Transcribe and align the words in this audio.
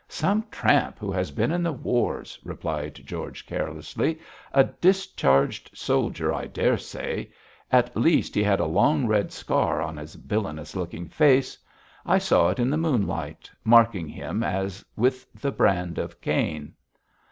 'Some 0.07 0.43
tramp 0.49 0.97
who 0.97 1.11
had 1.11 1.35
been 1.35 1.51
in 1.51 1.61
the 1.61 1.71
wars,' 1.71 2.39
replied 2.43 2.95
George, 3.05 3.45
carelessly; 3.45 4.17
'a 4.51 4.63
discharged 4.63 5.69
soldier, 5.77 6.33
I 6.33 6.47
daresay. 6.47 7.29
At 7.71 7.95
least, 7.95 8.33
he 8.33 8.41
had 8.41 8.59
a 8.59 8.65
long 8.65 9.05
red 9.05 9.31
scar 9.31 9.79
on 9.79 9.97
his 9.97 10.15
villainous 10.15 10.75
looking 10.75 11.07
face. 11.07 11.55
I 12.03 12.17
saw 12.17 12.49
it 12.49 12.57
in 12.57 12.71
the 12.71 12.77
moonlight, 12.77 13.51
marking 13.63 14.07
him 14.07 14.41
as 14.43 14.83
with 14.95 15.31
the 15.35 15.51
brand 15.51 15.99
of 15.99 16.19
Cain.' 16.19 16.73